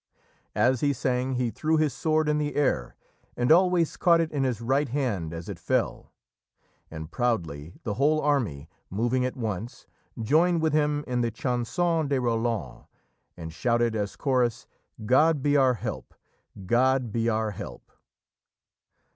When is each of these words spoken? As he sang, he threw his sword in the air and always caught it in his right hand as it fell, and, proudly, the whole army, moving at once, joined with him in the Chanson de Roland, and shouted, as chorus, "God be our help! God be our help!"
As 0.55 0.81
he 0.81 0.93
sang, 0.93 1.33
he 1.35 1.51
threw 1.51 1.77
his 1.77 1.93
sword 1.93 2.27
in 2.27 2.39
the 2.39 2.55
air 2.55 2.95
and 3.37 3.51
always 3.51 3.97
caught 3.97 4.19
it 4.19 4.31
in 4.31 4.43
his 4.43 4.59
right 4.59 4.89
hand 4.89 5.31
as 5.31 5.47
it 5.47 5.59
fell, 5.59 6.11
and, 6.89 7.11
proudly, 7.11 7.75
the 7.83 7.93
whole 7.93 8.19
army, 8.19 8.67
moving 8.89 9.23
at 9.25 9.37
once, 9.37 9.85
joined 10.19 10.59
with 10.63 10.73
him 10.73 11.03
in 11.05 11.21
the 11.21 11.29
Chanson 11.29 12.07
de 12.07 12.19
Roland, 12.19 12.85
and 13.37 13.53
shouted, 13.53 13.95
as 13.95 14.15
chorus, 14.15 14.65
"God 15.05 15.43
be 15.43 15.55
our 15.55 15.75
help! 15.75 16.15
God 16.65 17.11
be 17.11 17.29
our 17.29 17.51
help!" 17.51 17.91